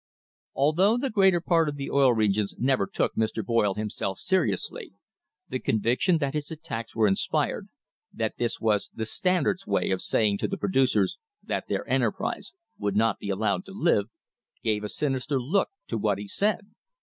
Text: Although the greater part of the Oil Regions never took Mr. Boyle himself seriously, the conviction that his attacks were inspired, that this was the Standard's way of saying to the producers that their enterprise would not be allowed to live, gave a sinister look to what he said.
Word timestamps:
Although 0.55 0.97
the 0.97 1.11
greater 1.11 1.39
part 1.39 1.69
of 1.69 1.75
the 1.75 1.91
Oil 1.91 2.11
Regions 2.11 2.55
never 2.57 2.87
took 2.87 3.13
Mr. 3.13 3.45
Boyle 3.45 3.75
himself 3.75 4.17
seriously, 4.17 4.95
the 5.47 5.59
conviction 5.59 6.17
that 6.17 6.33
his 6.33 6.49
attacks 6.49 6.95
were 6.95 7.05
inspired, 7.07 7.67
that 8.11 8.37
this 8.39 8.59
was 8.59 8.89
the 8.95 9.05
Standard's 9.05 9.67
way 9.67 9.91
of 9.91 10.01
saying 10.01 10.39
to 10.39 10.47
the 10.47 10.57
producers 10.57 11.19
that 11.43 11.67
their 11.67 11.87
enterprise 11.87 12.51
would 12.79 12.95
not 12.95 13.19
be 13.19 13.29
allowed 13.29 13.63
to 13.65 13.73
live, 13.73 14.05
gave 14.63 14.83
a 14.83 14.89
sinister 14.89 15.39
look 15.39 15.69
to 15.85 15.99
what 15.99 16.17
he 16.17 16.27
said. 16.27 16.71